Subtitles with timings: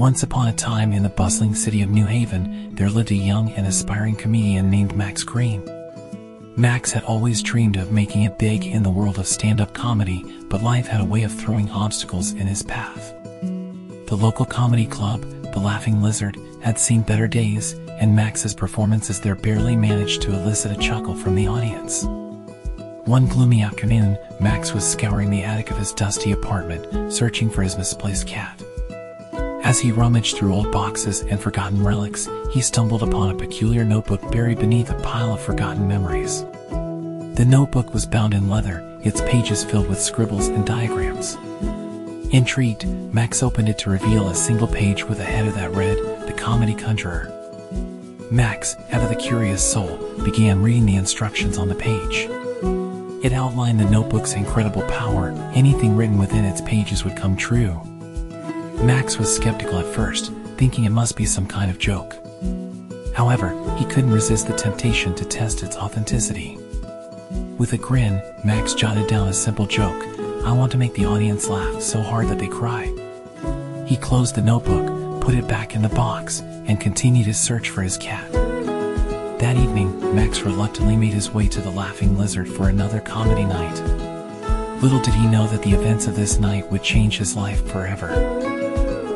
[0.00, 3.50] Once upon a time in the bustling city of New Haven, there lived a young
[3.50, 5.62] and aspiring comedian named Max Green.
[6.56, 10.62] Max had always dreamed of making it big in the world of stand-up comedy, but
[10.62, 13.12] life had a way of throwing obstacles in his path.
[13.42, 15.20] The local comedy club,
[15.52, 20.72] The Laughing Lizard, had seen better days, and Max's performances there barely managed to elicit
[20.72, 22.04] a chuckle from the audience.
[23.04, 27.76] One gloomy afternoon, Max was scouring the attic of his dusty apartment, searching for his
[27.76, 28.62] misplaced cat.
[29.62, 34.32] As he rummaged through old boxes and forgotten relics, he stumbled upon a peculiar notebook
[34.32, 36.44] buried beneath a pile of forgotten memories.
[36.70, 41.36] The notebook was bound in leather, its pages filled with scribbles and diagrams.
[42.32, 46.34] Intrigued, Max opened it to reveal a single page with a header that read, The
[46.36, 47.30] Comedy Conjurer.
[48.30, 52.28] Max, ever the curious soul, began reading the instructions on the page.
[53.22, 57.80] It outlined the notebook's incredible power, anything written within its pages would come true.
[58.82, 62.16] Max was skeptical at first, thinking it must be some kind of joke.
[63.14, 66.56] However, he couldn't resist the temptation to test its authenticity.
[67.58, 70.02] With a grin, Max jotted down a simple joke
[70.46, 72.86] I want to make the audience laugh so hard that they cry.
[73.86, 77.82] He closed the notebook, put it back in the box, and continued his search for
[77.82, 78.32] his cat.
[78.32, 83.78] That evening, Max reluctantly made his way to the Laughing Lizard for another comedy night.
[84.82, 88.59] Little did he know that the events of this night would change his life forever.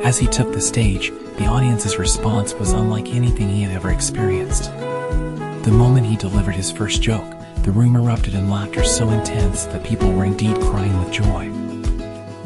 [0.05, 4.65] As he took the stage, the audience's response was unlike anything he had ever experienced.
[4.65, 9.83] The moment he delivered his first joke, the room erupted in laughter so intense that
[9.83, 11.49] people were indeed crying with joy.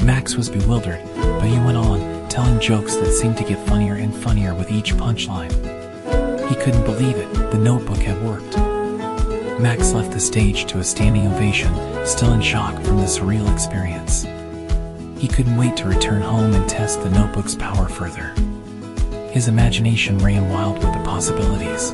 [0.05, 4.15] Max was bewildered, but he went on, telling jokes that seemed to get funnier and
[4.15, 5.51] funnier with each punchline.
[6.49, 8.57] He couldn't believe it, the notebook had worked.
[9.61, 11.75] Max left the stage to a standing ovation,
[12.07, 14.29] still in shock from the surreal experience.
[15.19, 18.35] He couldn't wait to return home and test the notebook's power further.
[19.33, 21.91] His imagination ran wild with the possibilities.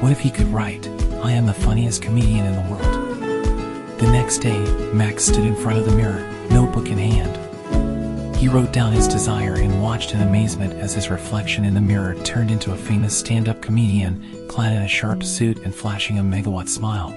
[0.00, 0.88] What if he could write,
[1.22, 3.98] I am the funniest comedian in the world?
[3.98, 4.58] The next day,
[4.92, 8.36] Max stood in front of the mirror, notebook in hand.
[8.36, 12.14] He wrote down his desire and watched in amazement as his reflection in the mirror
[12.22, 16.68] turned into a famous stand-up comedian clad in a sharp suit and flashing a megawatt
[16.68, 17.10] smile.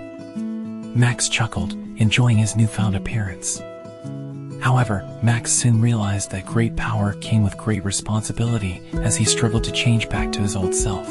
[0.95, 3.62] Max chuckled, enjoying his newfound appearance.
[4.63, 9.74] However, Max soon realized that great power came with great responsibility as he struggled to
[9.74, 11.06] change back to his old self.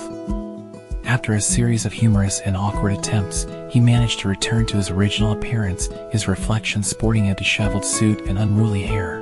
[1.04, 5.32] After a series of humorous and awkward attempts, he managed to return to his original
[5.32, 9.20] appearance, his reflection sporting a disheveled suit and unruly hair.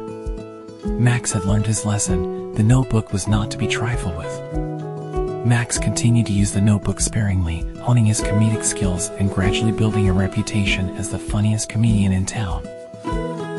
[0.87, 5.45] Max had learned his lesson, the notebook was not to be trifled with.
[5.45, 10.13] Max continued to use the notebook sparingly, honing his comedic skills and gradually building a
[10.13, 12.65] reputation as the funniest comedian in town.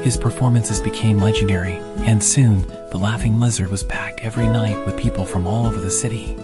[0.02, 5.26] His performances became legendary, and soon, the Laughing Lizard was packed every night with people
[5.26, 6.36] from all over the city.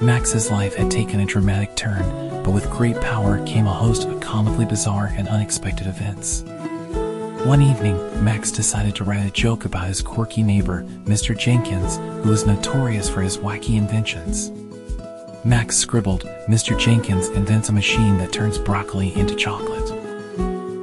[0.00, 2.02] Max's life had taken a dramatic turn,
[2.42, 6.44] but with great power came a host of comically bizarre and unexpected events.
[7.44, 11.36] One evening, Max decided to write a joke about his quirky neighbor, Mr.
[11.36, 14.50] Jenkins, who was notorious for his wacky inventions.
[15.44, 16.78] Max scribbled, Mr.
[16.78, 20.01] Jenkins invents a machine that turns broccoli into chocolate.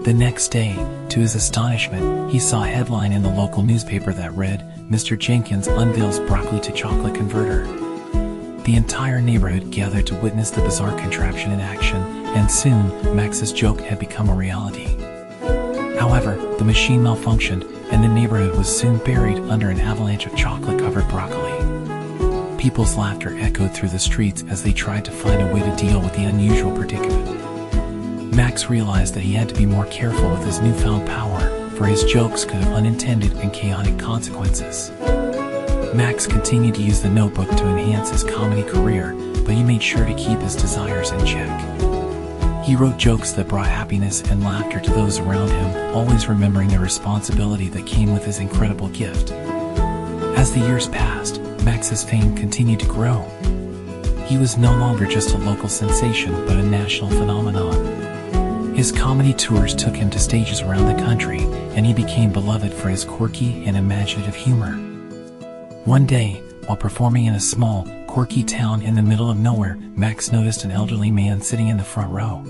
[0.03, 0.75] The next day,
[1.09, 5.19] to his astonishment, he saw a headline in the local newspaper that read, Mr.
[5.19, 7.65] Jenkins unveils broccoli to chocolate converter.
[8.63, 13.81] The entire neighborhood gathered to witness the bizarre contraption in action, and soon, Max's joke
[13.81, 14.95] had become a reality.
[15.99, 21.09] However, the machine malfunctioned, and the neighborhood was soon buried under an avalanche of chocolate-covered
[21.09, 22.57] broccoli.
[22.57, 25.99] People's laughter echoed through the streets as they tried to find a way to deal
[25.99, 27.38] with the unusual predicament.
[28.39, 31.41] Max realized that he had to be more careful with his newfound power,
[31.71, 34.91] for his jokes could have unintended and chaotic consequences.
[35.93, 39.13] Max continued to use the notebook to enhance his comedy career,
[39.43, 41.49] but he made sure to keep his desires in check.
[42.63, 46.79] He wrote jokes that brought happiness and laughter to those around him, always remembering the
[46.79, 49.31] responsibility that came with his incredible gift.
[49.31, 53.21] As the years passed, Max's fame continued to grow.
[54.27, 58.08] He was no longer just a local sensation, but a national phenomenon.
[58.79, 61.41] His comedy tours took him to stages around the country,
[61.75, 64.71] and he became beloved for his quirky and imaginative humor.
[65.83, 70.31] One day, while performing in a small, quirky town in the middle of nowhere, Max
[70.31, 72.41] noticed an elderly man sitting in the front row.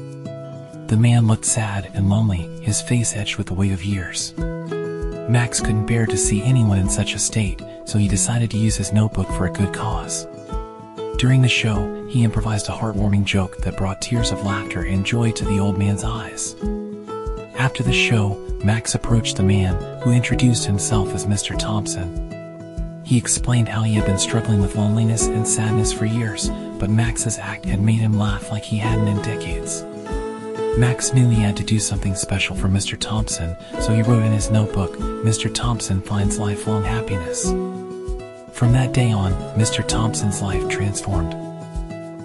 [0.85, 4.35] The man looked sad and lonely, his face etched with the weight of years.
[4.37, 8.75] Max couldn't bear to see anyone in such a state, so he decided to use
[8.75, 10.27] his notebook for a good cause.
[11.19, 15.33] During the show, he improvised a heartwarming joke that brought tears of laughter and joy
[15.33, 16.55] to the old man's eyes.
[17.57, 21.59] After the show, Max approached the man, who introduced himself as Mr.
[21.59, 23.03] Thompson.
[23.03, 26.49] He explained how he had been struggling with loneliness and sadness for years,
[26.79, 29.83] but Max's act had made him laugh like he hadn't in decades.
[30.77, 32.97] Max knew he had to do something special for Mr.
[32.97, 35.53] Thompson, so he wrote in his notebook, Mr.
[35.53, 37.51] Thompson finds lifelong happiness.
[38.59, 39.87] From that day on, Mr.
[39.87, 41.33] Thompson's life transformed.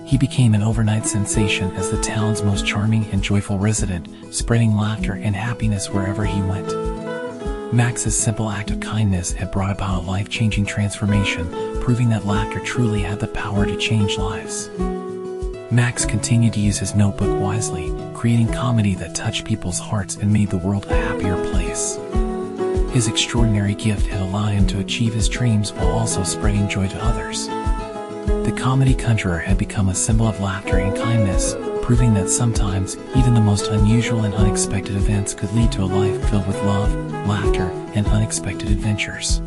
[0.04, 5.12] He became an overnight sensation as the town's most charming and joyful resident, spreading laughter
[5.12, 7.72] and happiness wherever he went.
[7.72, 11.48] Max's simple act of kindness had brought about a life-changing transformation,
[11.80, 14.70] proving that laughter truly had the power to change lives.
[15.70, 20.50] Max continued to use his notebook wisely, creating comedy that touched people's hearts and made
[20.50, 21.96] the world a happier place.
[22.94, 27.04] His extraordinary gift had allowed him to achieve his dreams while also spreading joy to
[27.04, 27.48] others.
[27.48, 33.34] The comedy conjurer had become a symbol of laughter and kindness, proving that sometimes even
[33.34, 36.94] the most unusual and unexpected events could lead to a life filled with love,
[37.26, 39.42] laughter, and unexpected adventures.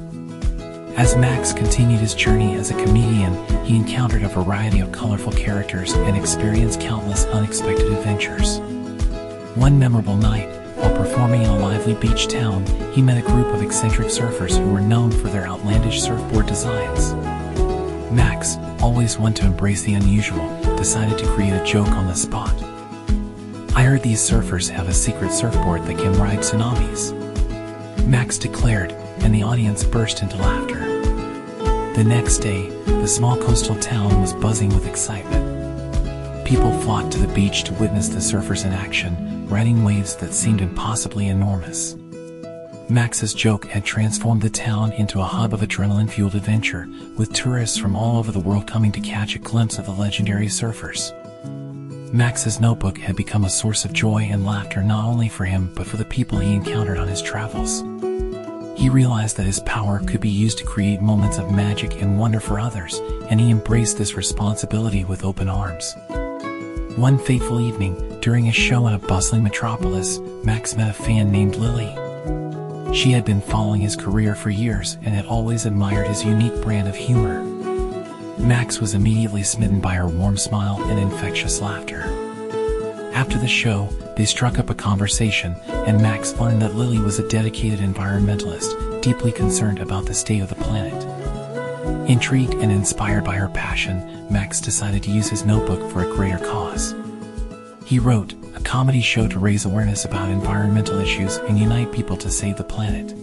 [0.98, 3.34] As Max continued his journey as a comedian,
[3.64, 8.60] he encountered a variety of colorful characters and experienced countless unexpected adventures.
[9.56, 13.62] One memorable night, while performing in a lively beach town, he met a group of
[13.62, 17.14] eccentric surfers who were known for their outlandish surfboard designs.
[18.12, 22.54] Max, always one to embrace the unusual, decided to create a joke on the spot.
[23.76, 27.14] I heard these surfers have a secret surfboard that can ride tsunamis.
[28.06, 30.80] Max declared, and the audience burst into laughter.
[31.94, 36.46] The next day, the small coastal town was buzzing with excitement.
[36.46, 40.62] People flocked to the beach to witness the surfers in action, riding waves that seemed
[40.62, 41.96] impossibly enormous.
[42.90, 47.96] Max's joke had transformed the town into a hub of adrenaline-fueled adventure, with tourists from
[47.96, 51.12] all over the world coming to catch a glimpse of the legendary surfers.
[52.14, 55.86] Max's notebook had become a source of joy and laughter not only for him but
[55.86, 57.84] for the people he encountered on his travels.
[58.80, 62.40] He realized that his power could be used to create moments of magic and wonder
[62.40, 65.96] for others, and he embraced this responsibility with open arms.
[66.96, 67.96] One fateful evening,
[68.28, 71.96] during a show in a bustling metropolis, Max met a fan named Lily.
[72.94, 76.90] She had been following his career for years and had always admired his unique brand
[76.90, 77.42] of humor.
[78.38, 82.02] Max was immediately smitten by her warm smile and infectious laughter.
[83.14, 83.88] After the show,
[84.18, 85.56] they struck up a conversation,
[85.88, 90.50] and Max learned that Lily was a dedicated environmentalist, deeply concerned about the state of
[90.50, 91.02] the planet.
[92.10, 96.40] Intrigued and inspired by her passion, Max decided to use his notebook for a greater
[96.40, 96.94] cause.
[97.88, 102.30] He wrote, a comedy show to raise awareness about environmental issues and unite people to
[102.30, 103.16] save the planet.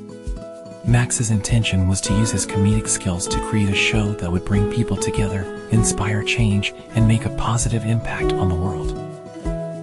[0.89, 4.73] Max's intention was to use his comedic skills to create a show that would bring
[4.73, 8.95] people together, inspire change, and make a positive impact on the world.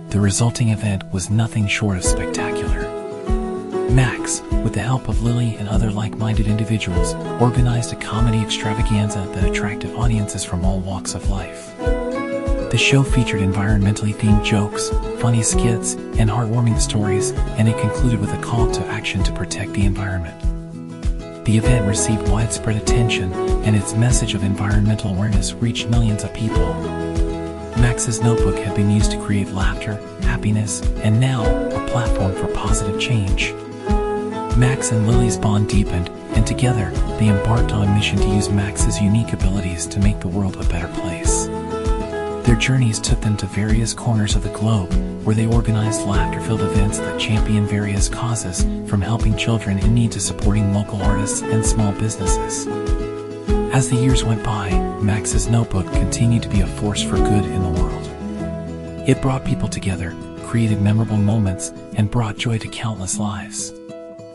[0.10, 2.90] The resulting event was nothing short of spectacular.
[3.92, 9.48] Max, with the help of Lily and other like-minded individuals, organized a comedy extravaganza that
[9.48, 11.72] attracted audiences from all walks of life.
[12.72, 14.92] The show featured environmentally themed jokes,
[15.22, 19.74] funny skits, and heartwarming stories, and it concluded with a call to action to protect
[19.74, 20.40] the environment.
[21.44, 23.34] The event received widespread attention,
[23.66, 26.74] and its message of environmental awareness reached millions of people.
[27.82, 33.02] Max's notebook had been used to create laughter, happiness, and now a platform for positive
[33.02, 33.52] change.
[34.56, 36.90] Max and Lily's bond deepened, and together
[37.20, 40.70] they embarked on a mission to use Max's unique abilities to make the world a
[40.70, 41.50] better place.
[42.44, 44.92] Their journeys took them to various corners of the globe,
[45.24, 50.20] where they organized laughter-filled events that champion various causes, from helping children in need to
[50.20, 52.68] supporting local artists and small businesses.
[53.74, 54.72] As the years went by,
[55.02, 59.08] Max's notebook continued to be a force for good in the world.
[59.08, 63.72] It brought people together, created memorable moments, and brought joy to countless lives.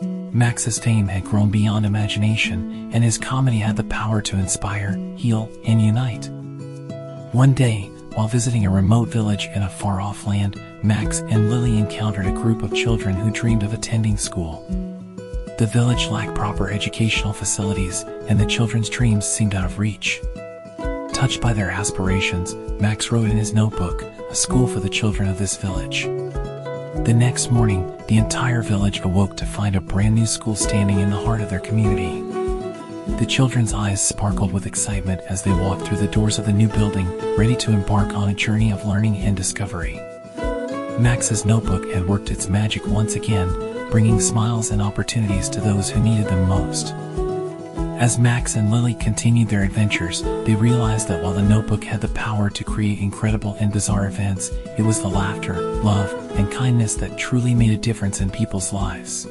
[0.01, 5.49] Max's fame had grown beyond imagination, and his comedy had the power to inspire, heal,
[5.65, 6.29] and unite.
[7.33, 12.25] One day, while visiting a remote village in a far-off land, Max and Lily encountered
[12.25, 14.65] a group of children who dreamed of attending school.
[15.59, 20.19] The village lacked proper educational facilities, and the children's dreams seemed out of reach.
[21.13, 25.37] Touched by their aspirations, Max wrote in his notebook, a school for the children of
[25.37, 26.05] this village.
[26.05, 31.11] The next morning, the entire village awoke to find a brand new school standing in
[31.11, 32.36] the heart of their community.
[33.07, 36.67] The children's eyes sparkled with excitement as they walked through the doors of the new
[36.67, 39.99] building, ready to embark on a journey of learning and discovery.
[40.99, 43.49] Max's notebook had worked its magic once again,
[43.89, 46.93] bringing smiles and opportunities to those who needed them most.
[47.99, 52.09] As Max and Lily continued their adventures, they realized that while the notebook had the
[52.09, 57.17] power to create incredible and bizarre events, it was the laughter, love, and kindness that
[57.17, 59.25] truly made a difference in people's lives.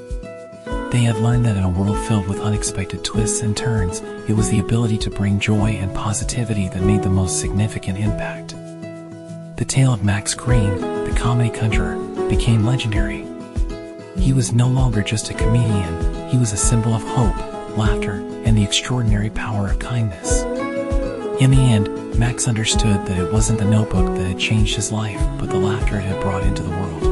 [0.90, 4.50] They had learned that in a world filled with unexpected twists and turns, it was
[4.50, 8.54] the ability to bring joy and positivity that made the most significant impact.
[9.56, 11.96] The tale of Max Green, the comedy conjurer,
[12.28, 13.26] became legendary.
[14.16, 17.36] He was no longer just a comedian, he was a symbol of hope,
[17.76, 20.42] laughter, and the extraordinary power of kindness.
[21.40, 25.20] In the end, Max understood that it wasn't the notebook that had changed his life,
[25.38, 27.02] but the laughter it had brought into the world.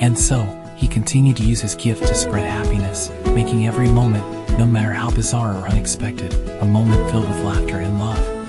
[0.00, 4.24] And so, he continued to use his gift to spread happiness, making every moment,
[4.58, 6.32] no matter how bizarre or unexpected,
[6.62, 8.39] a moment filled with laughter and love.